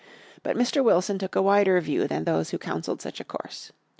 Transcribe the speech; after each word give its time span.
But 0.41 0.57
Mr. 0.57 0.83
Wilson 0.83 1.19
took 1.19 1.35
a 1.35 1.43
wider 1.43 1.79
view 1.79 2.07
than 2.07 2.23
those 2.23 2.49
who 2.49 2.57
counseled 2.57 3.03
such 3.03 3.19
a 3.19 3.23
course. 3.23 3.71